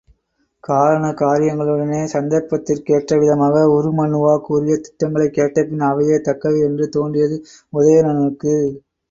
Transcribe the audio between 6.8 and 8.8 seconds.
தோன்றியது உதயணனுக்கு.